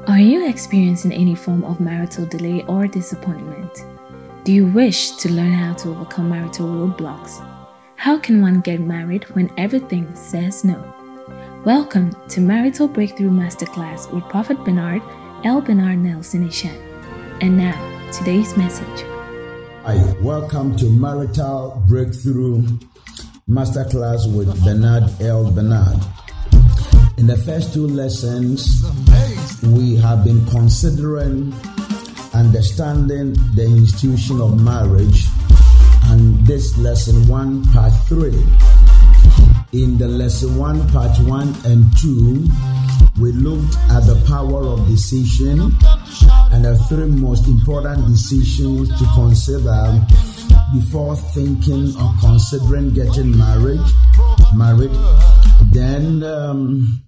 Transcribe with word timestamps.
Are 0.00 0.18
you 0.18 0.48
experiencing 0.48 1.12
any 1.12 1.36
form 1.36 1.62
of 1.62 1.78
marital 1.78 2.26
delay 2.26 2.64
or 2.66 2.88
disappointment? 2.88 3.84
Do 4.42 4.52
you 4.52 4.66
wish 4.66 5.12
to 5.18 5.30
learn 5.30 5.52
how 5.52 5.74
to 5.74 5.90
overcome 5.90 6.30
marital 6.30 6.66
roadblocks? 6.66 7.38
How 7.94 8.18
can 8.18 8.42
one 8.42 8.62
get 8.62 8.80
married 8.80 9.22
when 9.36 9.52
everything 9.56 10.12
says 10.16 10.64
no? 10.64 10.82
Welcome 11.64 12.16
to 12.30 12.40
Marital 12.40 12.88
Breakthrough 12.88 13.30
Masterclass 13.30 14.12
with 14.12 14.24
Prophet 14.24 14.64
Bernard 14.64 15.02
L. 15.44 15.60
Bernard 15.60 15.98
Nelson 15.98 16.48
Eshun. 16.48 16.76
And 17.40 17.56
now, 17.56 18.10
today's 18.10 18.56
message. 18.56 19.04
Hi, 19.84 20.02
welcome 20.20 20.74
to 20.78 20.86
Marital 20.86 21.80
Breakthrough 21.86 22.66
Masterclass 23.48 24.26
with 24.34 24.64
Bernard 24.64 25.04
L. 25.20 25.52
Bernard. 25.52 26.00
In 27.18 27.28
the 27.28 27.36
first 27.36 27.72
two 27.72 27.86
lessons, 27.86 28.82
we 29.62 29.96
have 29.96 30.24
been 30.24 30.44
considering 30.46 31.54
understanding 32.34 33.34
the 33.54 33.64
institution 33.64 34.40
of 34.40 34.60
marriage, 34.60 35.26
and 36.06 36.44
this 36.46 36.76
lesson 36.78 37.26
one, 37.28 37.64
part 37.72 37.92
three. 38.06 38.42
In 39.72 39.96
the 39.96 40.08
lesson 40.08 40.56
one, 40.56 40.86
part 40.90 41.16
one 41.20 41.54
and 41.64 41.86
two, 41.98 42.46
we 43.20 43.32
looked 43.32 43.76
at 43.90 44.00
the 44.00 44.22
power 44.26 44.62
of 44.64 44.86
decision 44.88 45.60
and 46.52 46.64
the 46.64 46.76
three 46.88 47.06
most 47.06 47.46
important 47.46 48.06
decisions 48.06 48.88
to 48.98 49.04
consider 49.14 50.04
before 50.74 51.16
thinking 51.16 51.94
or 51.96 52.12
considering 52.20 52.92
getting 52.92 53.36
married. 53.36 53.80
Married. 54.54 54.90
Then 55.70 56.22
um, 56.22 57.02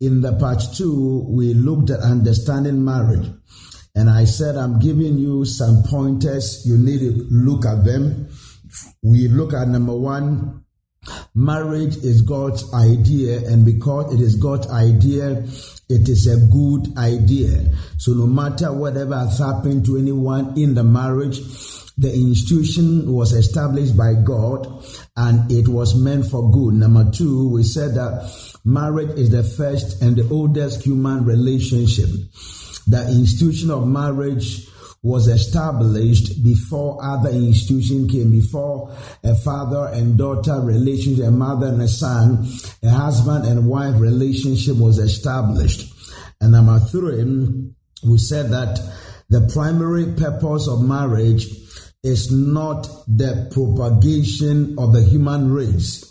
in 0.00 0.22
the 0.22 0.32
part 0.32 0.62
two, 0.74 1.24
we 1.28 1.52
looked 1.54 1.90
at 1.90 2.00
understanding 2.00 2.84
marriage. 2.84 3.28
And 3.94 4.08
I 4.08 4.24
said, 4.24 4.56
I'm 4.56 4.78
giving 4.78 5.18
you 5.18 5.44
some 5.44 5.82
pointers. 5.82 6.62
You 6.64 6.78
need 6.78 7.00
to 7.00 7.26
look 7.30 7.66
at 7.66 7.84
them. 7.84 8.28
We 9.02 9.28
look 9.28 9.52
at 9.52 9.68
number 9.68 9.94
one, 9.94 10.64
marriage 11.34 11.96
is 11.98 12.22
God's 12.22 12.72
idea. 12.72 13.38
And 13.46 13.64
because 13.66 14.14
it 14.14 14.20
is 14.20 14.36
God's 14.36 14.70
idea, 14.70 15.44
it 15.88 16.08
is 16.08 16.26
a 16.26 16.46
good 16.46 16.96
idea. 16.96 17.64
So 17.98 18.12
no 18.12 18.26
matter 18.26 18.72
whatever 18.72 19.16
has 19.18 19.38
happened 19.38 19.84
to 19.86 19.98
anyone 19.98 20.56
in 20.56 20.74
the 20.74 20.84
marriage, 20.84 21.40
the 22.00 22.10
institution 22.10 23.12
was 23.12 23.34
established 23.34 23.94
by 23.94 24.14
God 24.14 24.66
and 25.16 25.52
it 25.52 25.68
was 25.68 25.94
meant 25.94 26.24
for 26.24 26.50
good. 26.50 26.72
Number 26.72 27.10
two, 27.10 27.50
we 27.50 27.62
said 27.62 27.94
that 27.96 28.32
marriage 28.64 29.18
is 29.18 29.28
the 29.28 29.42
first 29.42 30.00
and 30.00 30.16
the 30.16 30.26
oldest 30.30 30.82
human 30.82 31.26
relationship. 31.26 32.08
The 32.86 33.06
institution 33.06 33.70
of 33.70 33.86
marriage 33.86 34.66
was 35.02 35.28
established 35.28 36.42
before 36.42 37.04
other 37.04 37.28
institutions 37.28 38.10
came, 38.10 38.30
before 38.30 38.96
a 39.22 39.34
father 39.34 39.90
and 39.92 40.16
daughter 40.16 40.58
relationship, 40.58 41.26
a 41.26 41.30
mother 41.30 41.66
and 41.66 41.82
a 41.82 41.88
son, 41.88 42.48
a 42.82 42.88
husband 42.88 43.44
and 43.44 43.68
wife 43.68 44.00
relationship 44.00 44.76
was 44.76 44.98
established. 44.98 45.92
And 46.40 46.52
number 46.52 46.78
three, 46.78 47.72
we 48.04 48.16
said 48.16 48.50
that 48.52 48.80
the 49.28 49.50
primary 49.52 50.14
purpose 50.14 50.66
of 50.66 50.80
marriage 50.82 51.46
is 52.02 52.32
not 52.32 52.88
the 53.06 53.48
propagation 53.52 54.78
of 54.78 54.92
the 54.92 55.02
human 55.02 55.52
race. 55.52 56.06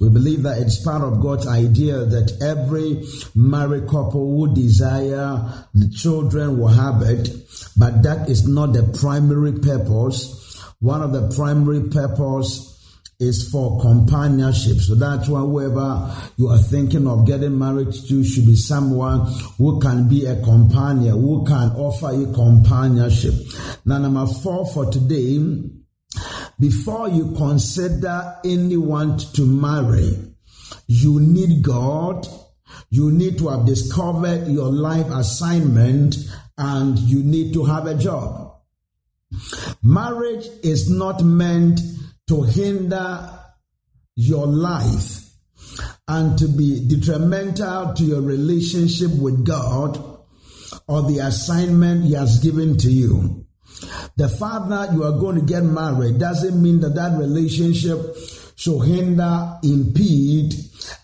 We 0.00 0.08
believe 0.08 0.44
that 0.44 0.58
it's 0.58 0.82
part 0.82 1.02
of 1.02 1.20
God's 1.20 1.46
idea 1.46 2.04
that 2.04 2.40
every 2.40 3.04
married 3.34 3.88
couple 3.88 4.38
would 4.38 4.54
desire 4.54 5.66
the 5.74 5.90
children 5.90 6.58
will 6.58 6.68
have 6.68 7.02
it, 7.02 7.28
but 7.76 8.02
that 8.02 8.28
is 8.28 8.46
not 8.46 8.72
the 8.72 8.84
primary 9.00 9.52
purpose. 9.52 10.60
One 10.80 11.02
of 11.02 11.12
the 11.12 11.34
primary 11.34 11.88
purpose 11.88 12.71
is 13.22 13.48
for 13.48 13.80
companionship. 13.80 14.78
So 14.78 14.96
that's 14.96 15.28
why 15.28 15.40
whoever 15.40 16.12
you 16.36 16.48
are 16.48 16.58
thinking 16.58 17.06
of 17.06 17.26
getting 17.26 17.58
married 17.58 17.92
to 17.92 18.24
should 18.24 18.46
be 18.46 18.56
someone 18.56 19.32
who 19.58 19.80
can 19.80 20.08
be 20.08 20.26
a 20.26 20.42
companion, 20.42 21.12
who 21.12 21.44
can 21.46 21.70
offer 21.70 22.12
you 22.12 22.32
companionship. 22.32 23.34
Now, 23.84 23.98
number 23.98 24.26
four 24.26 24.66
for 24.66 24.90
today, 24.90 25.38
before 26.58 27.08
you 27.08 27.32
consider 27.36 28.36
anyone 28.44 29.18
to 29.34 29.46
marry, 29.46 30.18
you 30.86 31.20
need 31.20 31.62
God. 31.62 32.26
You 32.90 33.10
need 33.10 33.38
to 33.38 33.48
have 33.48 33.66
discovered 33.66 34.48
your 34.48 34.70
life 34.70 35.06
assignment 35.10 36.16
and 36.58 36.98
you 36.98 37.22
need 37.22 37.54
to 37.54 37.64
have 37.64 37.86
a 37.86 37.94
job. 37.94 38.56
Marriage 39.82 40.46
is 40.62 40.90
not 40.90 41.24
meant 41.24 41.80
to 42.32 42.44
hinder 42.44 43.28
your 44.16 44.46
life 44.46 45.28
and 46.08 46.38
to 46.38 46.48
be 46.48 46.80
detrimental 46.88 47.92
to 47.92 48.04
your 48.04 48.22
relationship 48.22 49.10
with 49.20 49.44
God 49.44 49.98
or 50.88 51.02
the 51.02 51.18
assignment 51.18 52.04
He 52.04 52.14
has 52.14 52.38
given 52.38 52.78
to 52.78 52.90
you. 52.90 53.44
The 54.16 54.30
fact 54.30 54.70
that 54.70 54.94
you 54.94 55.04
are 55.04 55.12
going 55.12 55.40
to 55.40 55.44
get 55.44 55.62
married 55.62 56.18
doesn't 56.18 56.60
mean 56.62 56.80
that 56.80 56.94
that 56.94 57.18
relationship 57.18 58.16
should 58.56 58.80
hinder, 58.80 59.58
impede, 59.62 60.54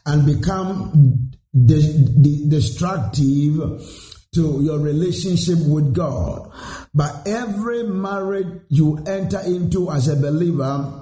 and 0.07 0.25
become 0.25 1.31
de- 1.53 2.09
de- 2.23 2.49
destructive 2.49 3.83
to 4.35 4.63
your 4.63 4.79
relationship 4.79 5.59
with 5.67 5.93
God. 5.93 6.51
But 6.95 7.29
every 7.29 7.83
marriage 7.83 8.63
you 8.71 9.05
enter 9.07 9.41
into 9.41 9.91
as 9.91 10.09
a 10.09 10.17
believer 10.17 10.98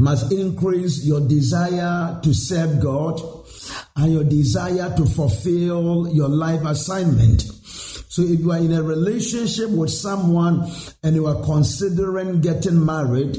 must 0.00 0.32
increase 0.32 1.04
your 1.04 1.20
desire 1.20 2.18
to 2.22 2.32
serve 2.32 2.80
God 2.80 3.20
and 3.96 4.10
your 4.10 4.24
desire 4.24 4.96
to 4.96 5.04
fulfill 5.04 6.08
your 6.10 6.28
life 6.28 6.64
assignment. 6.64 7.42
So 8.08 8.22
if 8.22 8.40
you 8.40 8.50
are 8.50 8.58
in 8.58 8.72
a 8.72 8.82
relationship 8.82 9.68
with 9.68 9.90
someone 9.90 10.72
and 11.02 11.14
you 11.14 11.26
are 11.26 11.44
considering 11.44 12.40
getting 12.40 12.84
married, 12.84 13.38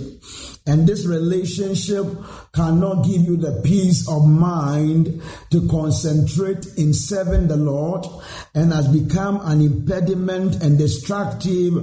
and 0.68 0.88
this 0.88 1.08
relationship 1.08 2.06
cannot 2.54 3.04
give 3.06 3.22
you 3.22 3.36
the 3.36 3.62
peace 3.64 4.08
of 4.08 4.28
mind 4.28 5.20
to 5.50 5.68
concentrate 5.68 6.68
in 6.78 6.94
serving 6.94 7.48
the 7.48 7.58
Lord 7.58 8.06
and 8.54 8.72
has 8.72 8.88
become 8.88 9.42
an 9.44 9.62
impediment 9.62 10.62
and 10.62 10.78
destructive 10.78 11.74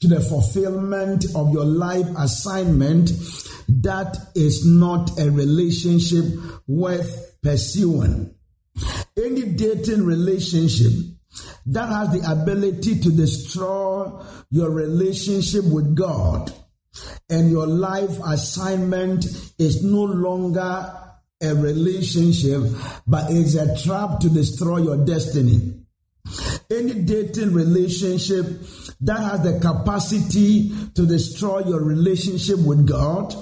to 0.00 0.08
the 0.08 0.20
fulfillment 0.20 1.26
of 1.36 1.52
your 1.52 1.66
life 1.66 2.06
assignment, 2.16 3.10
that 3.82 4.16
is 4.34 4.66
not 4.66 5.18
a 5.18 5.30
relationship 5.30 6.24
worth 6.66 7.36
pursuing. 7.42 8.34
Any 9.16 9.42
dating 9.42 10.04
relationship 10.04 10.92
that 11.66 11.88
has 11.88 12.12
the 12.12 12.30
ability 12.30 13.00
to 13.00 13.10
destroy 13.10 14.10
your 14.50 14.70
relationship 14.70 15.64
with 15.64 15.94
God 15.94 16.52
and 17.28 17.50
your 17.50 17.66
life 17.66 18.18
assignment 18.26 19.24
is 19.58 19.82
no 19.82 20.02
longer 20.02 20.98
a 21.42 21.54
relationship, 21.54 22.62
but 23.06 23.30
it's 23.30 23.54
a 23.54 23.76
trap 23.82 24.20
to 24.20 24.28
destroy 24.28 24.78
your 24.78 25.04
destiny. 25.04 25.74
Any 26.70 26.94
dating 26.94 27.52
relationship 27.52 28.46
that 29.00 29.18
has 29.18 29.42
the 29.42 29.58
capacity 29.60 30.72
to 30.94 31.04
destroy 31.04 31.60
your 31.64 31.82
relationship 31.82 32.58
with 32.60 32.86
God 32.86 33.34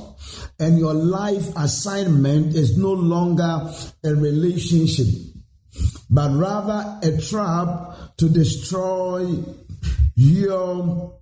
and 0.60 0.78
your 0.78 0.94
life 0.94 1.48
assignment 1.56 2.54
is 2.54 2.76
no 2.76 2.92
longer 2.92 3.72
a 4.04 4.14
relationship, 4.14 5.06
but 6.08 6.30
rather 6.36 6.98
a 7.02 7.20
trap 7.20 8.16
to 8.18 8.28
destroy 8.28 9.26
your 10.14 11.14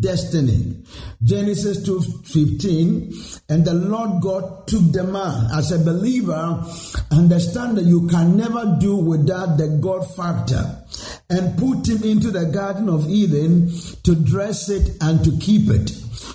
destiny. 0.00 0.82
Genesis 1.22 1.78
2:15 1.84 3.14
and 3.48 3.64
the 3.64 3.74
Lord 3.74 4.20
God 4.22 4.66
took 4.66 4.92
the 4.92 5.04
man 5.04 5.50
as 5.52 5.70
a 5.72 5.78
believer 5.78 6.64
understand 7.10 7.76
that 7.76 7.84
you 7.84 8.06
can 8.06 8.36
never 8.36 8.76
do 8.80 8.96
without 8.96 9.58
the 9.58 9.68
God 9.80 10.06
factor 10.14 10.84
and 11.32 11.58
put 11.58 11.88
him 11.88 12.02
into 12.02 12.30
the 12.30 12.44
garden 12.44 12.88
of 12.90 13.08
Eden 13.08 13.72
to 14.02 14.14
dress 14.14 14.68
it 14.68 14.96
and 15.00 15.24
to 15.24 15.36
keep 15.38 15.70
it. 15.70 15.90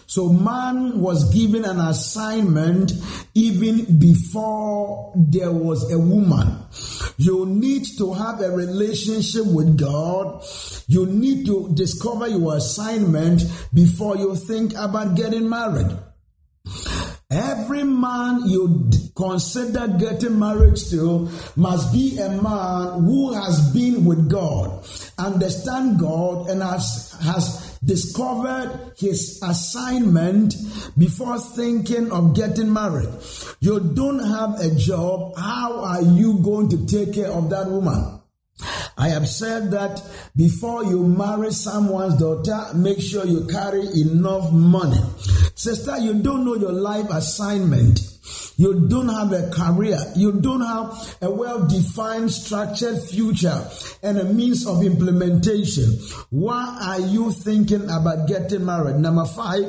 So 0.08 0.30
man 0.30 1.00
was 1.00 1.32
given 1.34 1.66
an 1.66 1.80
assignment 1.80 2.94
even 3.36 4.00
before 4.00 5.14
there 5.16 5.52
was 5.52 5.92
a 5.92 6.00
woman. 6.00 6.58
You 7.18 7.46
need 7.46 7.86
to 8.00 8.14
have 8.14 8.42
a 8.42 8.50
relationship 8.50 9.46
with 9.46 9.78
God. 9.78 10.44
You 10.88 11.06
need 11.06 11.46
to 11.46 11.70
discover 11.76 12.28
your 12.28 12.58
assignment 12.58 13.44
before 13.74 14.18
you 14.18 14.36
think 14.36 14.74
about 14.74 15.16
getting 15.16 15.48
married. 15.48 15.96
Every 17.30 17.84
man 17.84 18.44
you 18.46 18.90
consider 19.14 19.90
getting 20.00 20.40
married 20.40 20.78
to 20.92 21.30
must 21.58 21.92
be 21.92 22.18
a 22.20 22.30
man 22.30 23.04
who 23.04 23.34
has 23.34 23.74
been 23.74 24.06
with 24.06 24.30
God 24.30 24.86
understand 25.18 26.00
God 26.00 26.48
and 26.48 26.62
has, 26.62 27.18
has 27.22 27.78
discovered 27.84 28.94
his 28.98 29.42
assignment 29.44 30.56
before 30.98 31.38
thinking 31.40 32.12
of 32.12 32.34
getting 32.34 32.72
married. 32.72 33.10
You 33.60 33.80
don't 33.82 34.20
have 34.20 34.62
a 34.62 34.74
job. 34.76 35.38
How 35.38 35.84
are 35.84 36.02
you 36.02 36.40
going 36.40 36.70
to 36.70 36.86
take 36.86 37.14
care 37.14 37.32
of 37.32 37.50
that 37.50 37.68
woman? 37.68 38.22
I 38.98 39.10
have 39.10 39.28
said 39.28 39.72
that 39.72 40.02
before 40.36 40.84
you 40.86 41.06
marry 41.06 41.52
someone's 41.52 42.16
daughter, 42.20 42.74
make 42.74 43.00
sure 43.00 43.26
you 43.26 43.46
carry 43.46 43.86
enough 44.02 44.52
money. 44.52 44.98
Sister, 45.58 45.98
you 45.98 46.14
don't 46.14 46.46
know 46.46 46.54
your 46.54 46.72
life 46.72 47.10
assignment. 47.10 48.00
You 48.58 48.88
don't 48.88 49.10
have 49.10 49.32
a 49.34 49.50
career. 49.50 49.98
You 50.16 50.34
don't 50.34 50.62
have 50.62 51.18
a 51.20 51.32
well 51.32 51.68
defined, 51.68 52.32
structured 52.32 53.02
future 53.02 53.68
and 54.04 54.20
a 54.20 54.26
means 54.26 54.68
of 54.68 54.84
implementation. 54.84 55.94
Why 56.30 56.78
are 56.80 57.00
you 57.00 57.32
thinking 57.32 57.90
about 57.90 58.28
getting 58.28 58.66
married? 58.66 58.98
Number 58.98 59.26
five, 59.26 59.66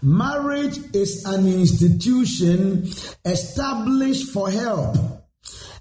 marriage 0.00 0.78
is 0.94 1.24
an 1.24 1.48
institution 1.48 2.88
established 3.24 4.30
for 4.30 4.48
help 4.48 4.96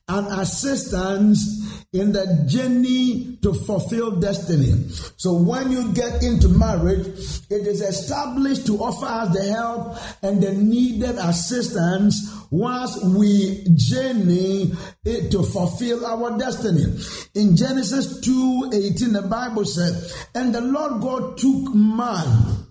and 0.08 0.42
assistance 0.42 1.67
in 1.94 2.12
the 2.12 2.46
journey 2.48 3.38
to 3.42 3.54
fulfill 3.54 4.20
destiny. 4.20 4.90
So 5.16 5.34
when 5.34 5.72
you 5.72 5.94
get 5.94 6.22
into 6.22 6.50
marriage, 6.50 7.08
it 7.50 7.66
is 7.66 7.82
established 7.82 8.66
to 8.68 8.78
offer 8.78 9.06
us 9.06 9.34
the 9.34 9.44
help 9.46 9.98
and 10.22 10.44
the 10.44 10.52
needed 10.52 11.16
assistance 11.18 12.16
once 12.52 13.02
we 13.04 13.66
journey 13.76 14.74
it 15.06 15.32
to 15.32 15.44
fulfill 15.44 16.06
our 16.06 16.38
destiny. 16.38 17.00
In 17.36 17.56
Genesis 17.56 18.20
2 18.20 18.72
18, 18.74 19.14
the 19.14 19.22
Bible 19.22 19.64
said, 19.64 20.12
And 20.36 20.54
the 20.54 20.62
Lord 20.62 21.02
God 21.02 21.38
took 21.38 21.74
man 21.74 22.67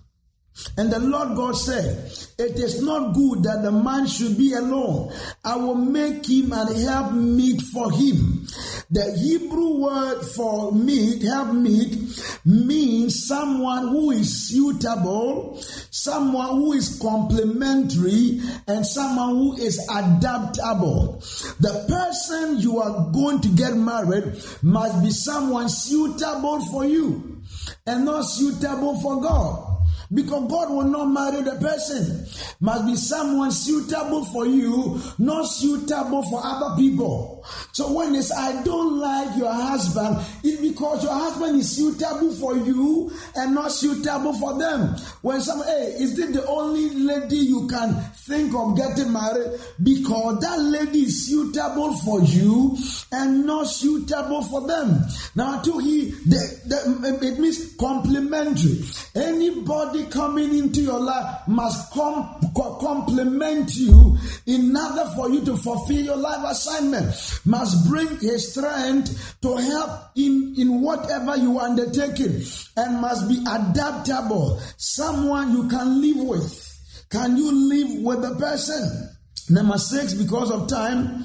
and 0.77 0.91
the 0.91 0.99
Lord 0.99 1.35
God 1.35 1.53
said, 1.53 2.11
It 2.37 2.57
is 2.59 2.81
not 2.81 3.13
good 3.13 3.43
that 3.43 3.61
the 3.63 3.71
man 3.71 4.07
should 4.07 4.37
be 4.37 4.53
alone. 4.53 5.13
I 5.43 5.55
will 5.55 5.75
make 5.75 6.27
him 6.27 6.51
and 6.53 6.77
help 6.77 7.13
meet 7.13 7.61
for 7.61 7.91
him. 7.91 8.47
The 8.89 9.17
Hebrew 9.19 9.79
word 9.79 10.21
for 10.23 10.71
meet, 10.71 11.23
help 11.23 11.53
meet, 11.53 11.97
means 12.45 13.27
someone 13.27 13.87
who 13.89 14.11
is 14.11 14.49
suitable, 14.49 15.59
someone 15.91 16.49
who 16.49 16.73
is 16.73 16.99
complementary, 16.99 18.41
and 18.67 18.85
someone 18.85 19.35
who 19.35 19.57
is 19.57 19.79
adaptable. 19.89 21.19
The 21.59 21.85
person 21.87 22.59
you 22.59 22.79
are 22.79 23.11
going 23.11 23.41
to 23.41 23.49
get 23.49 23.75
married 23.75 24.41
must 24.61 25.03
be 25.03 25.11
someone 25.11 25.69
suitable 25.69 26.65
for 26.67 26.85
you 26.85 27.41
and 27.85 28.05
not 28.05 28.21
suitable 28.23 28.99
for 29.01 29.21
God. 29.21 29.76
Because 30.13 30.49
God 30.49 30.69
will 30.71 30.85
not 30.85 31.05
marry 31.05 31.43
the 31.43 31.55
person. 31.55 32.25
Must 32.59 32.85
be 32.85 32.95
someone 32.95 33.51
suitable 33.51 34.23
for 34.25 34.45
you, 34.45 35.01
not 35.17 35.43
suitable 35.43 36.23
for 36.23 36.41
other 36.43 36.75
people. 36.77 37.45
So 37.73 37.91
when 37.93 38.15
it's 38.15 38.31
I 38.31 38.63
don't 38.63 38.99
like 38.99 39.37
your 39.37 39.51
husband, 39.53 40.17
it's 40.43 40.61
because 40.61 41.03
your 41.03 41.13
husband 41.13 41.59
is 41.59 41.75
suitable 41.75 42.33
for 42.33 42.57
you 42.57 43.11
and 43.35 43.53
not 43.53 43.71
suitable 43.71 44.33
for 44.33 44.57
them. 44.57 44.95
When 45.21 45.41
some 45.41 45.63
hey, 45.63 45.95
is 45.99 46.15
this 46.15 46.31
the 46.35 46.45
only 46.47 46.89
lady 46.89 47.37
you 47.37 47.67
can 47.67 47.93
think 48.25 48.53
of 48.53 48.77
getting 48.77 49.11
married? 49.11 49.59
Because 49.81 50.39
that 50.39 50.59
lady 50.59 51.03
is 51.03 51.27
suitable 51.27 51.95
for 51.97 52.21
you 52.21 52.77
and 53.11 53.45
not 53.45 53.67
suitable 53.67 54.41
for 54.43 54.67
them. 54.67 55.05
Now 55.35 55.61
to 55.61 55.77
he 55.79 56.11
the, 56.11 56.61
the, 56.65 57.27
it 57.27 57.39
means 57.39 57.75
complementary. 57.75 58.83
Anybody 59.15 59.96
somebody 59.97 60.11
coming 60.11 60.57
into 60.57 60.81
your 60.81 60.99
life 60.99 61.47
must 61.47 61.91
com- 61.93 62.39
complement 62.79 63.73
you 63.75 64.17
in 64.45 64.75
order 64.75 65.09
for 65.15 65.29
you 65.29 65.43
to 65.45 65.55
fulfill 65.57 65.99
your 66.01 66.17
life 66.17 66.43
assignment, 66.51 67.05
must 67.45 67.87
bring 67.89 68.07
his 68.19 68.51
strength 68.51 69.37
to 69.41 69.55
help 69.57 70.11
in, 70.15 70.55
in 70.57 70.81
whatever 70.81 71.35
you 71.37 71.57
are 71.59 71.67
undertaking, 71.67 72.41
and 72.77 73.01
must 73.01 73.27
be 73.27 73.43
adaptable. 73.49 74.59
Someone 74.77 75.51
you 75.51 75.67
can 75.67 76.01
live 76.01 76.27
with. 76.27 77.05
Can 77.09 77.37
you 77.37 77.51
live 77.51 78.03
with 78.03 78.21
the 78.21 78.35
person? 78.35 79.09
Number 79.49 79.77
six, 79.77 80.13
because 80.13 80.51
of 80.51 80.67
time, 80.67 81.23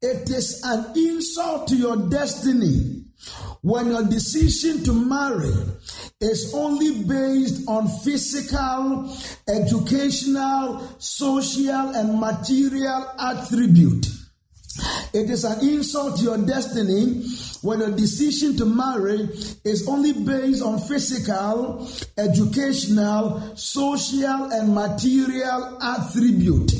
it 0.00 0.30
is 0.30 0.62
an 0.64 0.96
insult 0.96 1.68
to 1.68 1.76
your 1.76 1.96
destiny 2.08 3.04
when 3.62 3.88
your 3.88 4.04
decision 4.04 4.84
to 4.84 4.92
marry 4.92 5.52
is 6.20 6.52
only 6.52 7.04
based 7.04 7.68
on 7.68 7.86
physical, 7.86 9.16
educational, 9.48 10.82
social, 10.98 11.94
and 11.94 12.18
material 12.18 13.06
attribute. 13.20 14.06
It 15.12 15.30
is 15.30 15.44
an 15.44 15.60
insult 15.60 16.18
to 16.18 16.24
your 16.24 16.38
destiny 16.38 17.24
when 17.62 17.82
a 17.82 17.90
decision 17.90 18.56
to 18.56 18.64
marry 18.64 19.28
is 19.64 19.86
only 19.88 20.12
based 20.12 20.62
on 20.62 20.80
physical, 20.80 21.88
educational, 22.16 23.56
social, 23.56 24.50
and 24.52 24.74
material 24.74 25.78
attribute. 25.82 26.72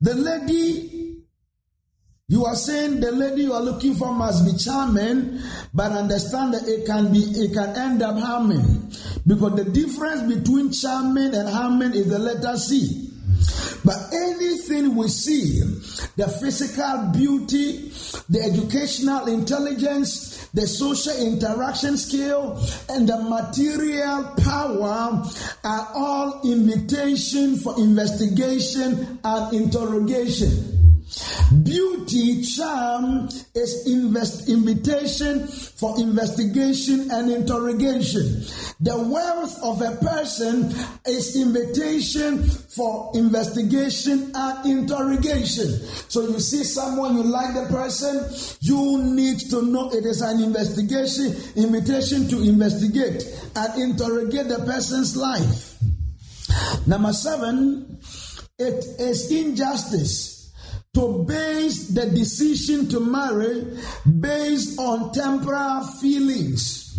The 0.00 0.14
lady 0.14 0.95
you 2.28 2.44
are 2.44 2.56
saying 2.56 2.98
the 2.98 3.12
lady 3.12 3.42
you 3.42 3.52
are 3.52 3.62
looking 3.62 3.94
for 3.94 4.12
must 4.12 4.44
be 4.44 4.58
charming, 4.58 5.40
but 5.72 5.92
understand 5.92 6.54
that 6.54 6.66
it 6.66 6.84
can 6.84 7.12
be 7.12 7.20
it 7.20 7.52
can 7.52 7.70
end 7.76 8.02
up 8.02 8.18
harming. 8.18 8.90
Because 9.24 9.54
the 9.54 9.64
difference 9.64 10.22
between 10.22 10.72
charming 10.72 11.34
and 11.34 11.48
harming 11.48 11.92
is 11.94 12.08
the 12.08 12.18
letter 12.18 12.56
C. 12.56 13.12
But 13.84 14.12
anything 14.12 14.96
we 14.96 15.06
see, 15.06 15.60
the 16.16 16.26
physical 16.40 17.12
beauty, 17.14 17.92
the 18.28 18.42
educational 18.42 19.28
intelligence, 19.28 20.48
the 20.48 20.66
social 20.66 21.14
interaction 21.24 21.96
skill, 21.96 22.60
and 22.88 23.08
the 23.08 23.22
material 23.22 24.34
power 24.42 25.22
are 25.62 25.88
all 25.94 26.40
invitation 26.42 27.56
for 27.58 27.78
investigation 27.78 29.20
and 29.22 29.54
interrogation. 29.54 30.72
Beauty, 31.62 31.85
charm 32.42 33.28
is 33.54 33.86
invest, 33.86 34.48
invitation 34.48 35.46
for 35.46 35.98
investigation 35.98 37.10
and 37.10 37.30
interrogation. 37.30 38.42
The 38.80 38.96
wealth 38.96 39.58
of 39.62 39.82
a 39.82 39.96
person 39.96 40.72
is 41.06 41.36
invitation 41.36 42.44
for 42.44 43.10
investigation 43.14 44.30
and 44.34 44.66
interrogation. 44.66 45.68
So 46.08 46.22
you 46.28 46.40
see 46.40 46.64
someone, 46.64 47.16
you 47.16 47.22
like 47.22 47.54
the 47.54 47.66
person, 47.70 48.28
you 48.60 49.02
need 49.02 49.40
to 49.50 49.62
know 49.62 49.90
it 49.90 50.04
is 50.04 50.20
an 50.22 50.42
investigation, 50.42 51.34
invitation 51.56 52.28
to 52.28 52.42
investigate 52.42 53.24
and 53.56 53.82
interrogate 53.82 54.48
the 54.48 54.58
person's 54.64 55.16
life. 55.16 55.76
Number 56.86 57.12
seven, 57.12 57.98
it 58.58 58.84
is 58.98 59.30
injustice 59.30 60.35
to 60.96 61.24
base 61.28 61.88
the 61.88 62.06
decision 62.06 62.88
to 62.88 63.00
marry 63.00 63.66
based 64.18 64.80
on 64.80 65.12
temporal 65.12 65.84
feelings, 66.00 66.98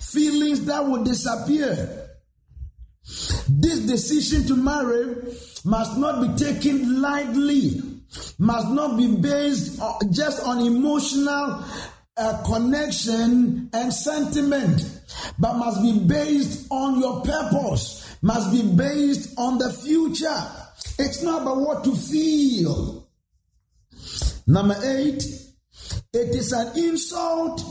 feelings 0.00 0.64
that 0.64 0.82
will 0.86 1.04
disappear. 1.04 2.08
This 3.46 3.80
decision 3.80 4.46
to 4.46 4.56
marry 4.56 5.16
must 5.66 5.98
not 5.98 6.22
be 6.22 6.44
taken 6.44 7.02
lightly, 7.02 7.82
must 8.38 8.70
not 8.70 8.96
be 8.96 9.16
based 9.16 9.78
just 10.10 10.42
on 10.42 10.60
emotional 10.66 11.62
uh, 12.16 12.42
connection 12.46 13.68
and 13.74 13.92
sentiment, 13.92 15.02
but 15.38 15.58
must 15.58 15.82
be 15.82 15.98
based 16.06 16.68
on 16.70 16.98
your 16.98 17.20
purpose, 17.20 18.16
must 18.22 18.50
be 18.50 18.62
based 18.62 19.34
on 19.36 19.58
the 19.58 19.70
future 19.70 20.63
it's 20.98 21.22
not 21.22 21.42
about 21.42 21.56
what 21.58 21.86
you 21.86 21.94
feel. 21.96 23.08
Number 24.46 24.76
eight, 24.84 25.22
it 26.12 26.34
is 26.34 26.52
an 26.52 26.76
insult 26.76 27.62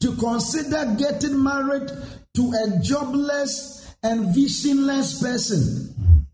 to 0.00 0.14
consider 0.16 0.94
getting 0.98 1.42
married 1.42 1.90
to 2.34 2.52
a 2.64 2.80
jobless 2.80 3.94
and 4.02 4.34
visionless 4.34 5.20
person. 5.20 6.26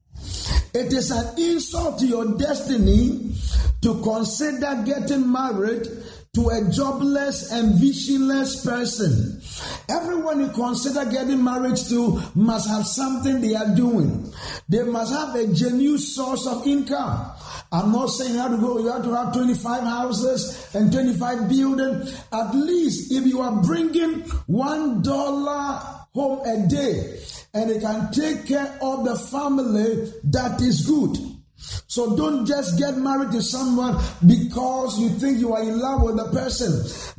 It 0.74 0.92
is 0.92 1.10
an 1.10 1.38
insult 1.38 1.98
to 2.00 2.06
your 2.06 2.36
destiny 2.36 3.34
to 3.82 4.02
consider 4.02 4.82
getting 4.84 5.30
married 5.30 5.86
to 6.34 6.48
a 6.48 6.70
jobless 6.70 7.52
and 7.52 7.78
visionless 7.80 8.64
person. 8.64 9.40
Everyone 9.88 10.40
you 10.40 10.48
consider 10.48 11.08
getting 11.10 11.42
married 11.42 11.76
to 11.88 12.20
must 12.34 12.68
have 12.68 12.86
something 12.86 13.40
they 13.40 13.54
are 13.54 13.74
doing. 13.74 14.32
They 14.68 14.82
must 14.82 15.12
have 15.12 15.34
a 15.36 15.46
genuine 15.54 15.98
source 15.98 16.46
of 16.46 16.66
income. 16.66 17.30
I'm 17.70 17.92
not 17.92 18.08
saying 18.08 18.34
you 18.34 18.40
have 18.40 18.50
to 18.50 18.58
go, 18.58 18.78
you 18.78 18.90
have 18.90 19.04
to 19.04 19.14
have 19.14 19.32
25 19.32 19.82
houses 19.82 20.74
and 20.74 20.92
25 20.92 21.48
buildings. 21.48 22.20
At 22.32 22.54
least 22.54 23.12
if 23.12 23.26
you 23.26 23.40
are 23.40 23.62
bringing 23.62 24.20
one 24.46 25.02
dollar 25.02 25.80
home 26.14 26.40
a 26.46 26.68
day 26.68 27.20
and 27.52 27.70
it 27.70 27.80
can 27.80 28.12
take 28.12 28.46
care 28.46 28.78
of 28.82 29.04
the 29.04 29.16
family, 29.16 30.12
that 30.24 30.60
is 30.60 30.86
good. 30.86 31.33
So 31.56 32.16
don't 32.16 32.46
just 32.46 32.78
get 32.78 32.96
married 32.96 33.32
to 33.32 33.42
someone 33.42 34.02
because 34.26 34.98
you 35.00 35.08
think 35.10 35.38
you 35.38 35.54
are 35.54 35.62
in 35.62 35.78
love 35.78 36.02
with 36.02 36.16
the 36.16 36.30
person. 36.32 36.72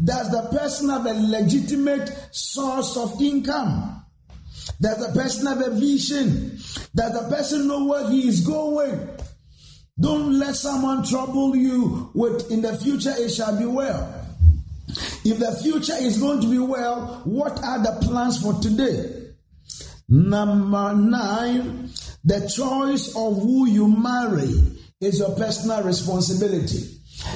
Does 0.04 0.32
the 0.32 0.48
person 0.52 0.90
have 0.90 1.06
a 1.06 1.14
legitimate 1.14 2.10
source 2.32 2.98
of 2.98 3.22
income? 3.22 4.04
Does 4.82 5.08
the 5.08 5.20
person 5.20 5.48
have 5.48 5.62
a 5.62 5.72
vision? 5.72 6.52
Does 6.96 7.14
the 7.14 7.28
person 7.30 7.68
know 7.68 7.86
where 7.86 8.10
he 8.10 8.28
is 8.28 8.42
going? 8.42 9.10
Don't 10.00 10.38
let 10.38 10.56
someone 10.56 11.06
trouble 11.06 11.56
you 11.56 12.12
with 12.14 12.52
in 12.52 12.62
the 12.62 12.78
future 12.78 13.14
it 13.18 13.30
shall 13.30 13.58
be 13.58 13.66
well. 13.66 14.26
If 15.24 15.40
the 15.40 15.58
future 15.64 15.96
is 15.98 16.18
going 16.18 16.42
to 16.42 16.48
be 16.48 16.60
well, 16.60 17.22
what 17.24 17.64
are 17.64 17.82
the 17.82 18.06
plans 18.06 18.42
for 18.42 18.54
today? 18.62 19.32
Number 20.08 20.94
nine, 20.94 21.85
the 22.26 22.50
choice 22.50 23.16
of 23.16 23.42
who 23.42 23.68
you 23.68 23.88
marry 23.88 24.52
is 25.00 25.20
your 25.20 25.36
personal 25.36 25.84
responsibility. 25.84 26.92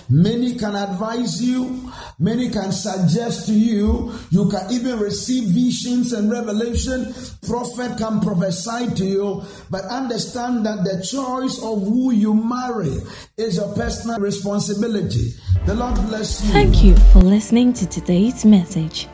Many 0.09 0.55
can 0.55 0.75
advise 0.75 1.41
you, 1.41 1.91
many 2.17 2.49
can 2.49 2.71
suggest 2.71 3.47
to 3.47 3.53
you, 3.53 4.11
you 4.31 4.49
can 4.49 4.71
even 4.71 4.99
receive 4.99 5.49
visions 5.49 6.11
and 6.11 6.31
revelation. 6.31 7.13
Prophet 7.47 7.97
can 7.97 8.19
prophesy 8.19 8.93
to 8.95 9.05
you, 9.05 9.43
but 9.69 9.85
understand 9.85 10.65
that 10.65 10.83
the 10.83 11.05
choice 11.05 11.57
of 11.63 11.87
who 11.87 12.11
you 12.11 12.33
marry 12.33 12.97
is 13.37 13.57
your 13.57 13.73
personal 13.75 14.19
responsibility. 14.19 15.33
The 15.65 15.75
Lord 15.75 15.95
bless 16.07 16.43
you. 16.43 16.51
Thank 16.51 16.83
you 16.83 16.95
for 17.13 17.19
listening 17.19 17.73
to 17.73 17.87
today's 17.87 18.43
message. 18.43 19.07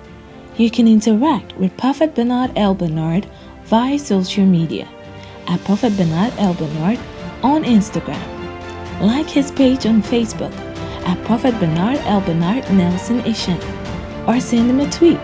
You 0.58 0.72
can 0.72 0.88
interact 0.88 1.56
with 1.58 1.76
Prophet 1.78 2.16
Bernard 2.16 2.54
L. 2.56 2.74
Bernard 2.74 3.28
via 3.66 4.00
social 4.00 4.46
media 4.46 4.88
at 5.48 5.64
Prophet 5.64 5.96
Bernard 5.98 6.34
L. 6.38 6.54
Bernard 6.54 7.00
on 7.44 7.64
Instagram. 7.64 8.22
Like 9.02 9.28
his 9.28 9.52
page 9.52 9.86
on 9.86 10.02
Facebook 10.02 10.54
at 11.06 11.24
Prophet 11.26 11.54
Bernard 11.60 11.98
L. 12.06 12.22
Bernard 12.22 12.70
Nelson 12.72 13.22
Eshun 13.22 13.60
or 14.28 14.40
send 14.40 14.70
him 14.70 14.80
a 14.80 14.90
tweet 14.90 15.20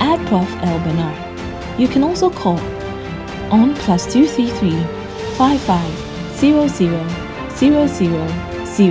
at 0.00 0.24
Prof 0.26 0.50
L. 0.62 0.78
Bernard. 0.80 1.80
You 1.80 1.88
can 1.88 2.02
also 2.02 2.30
call 2.30 2.58
on 3.50 3.74
plus 3.76 4.12
233 4.12 4.72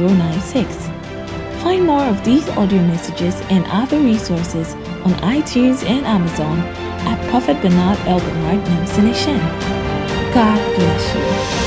096. 0.07 0.89
Find 1.63 1.85
more 1.85 2.03
of 2.03 2.23
these 2.25 2.47
audio 2.49 2.81
messages 2.81 3.39
and 3.49 3.65
other 3.67 3.99
resources 3.99 4.73
on 5.05 5.13
iTunes 5.21 5.83
and 5.85 6.05
Amazon 6.05 6.59
at 7.07 7.29
Prophet 7.29 7.61
Bernard 7.61 7.99
El 8.07 8.19
Bernard 8.19 8.63
Nelson 8.69 9.13
God 9.13 9.82
bless 10.33 11.15
you. 11.15 11.62